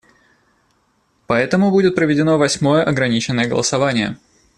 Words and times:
Поэтому 1.27 1.69
будет 1.69 1.93
проведено 1.93 2.39
восьмое 2.39 2.83
ограниченное 2.83 3.47
голосование. 3.47 4.17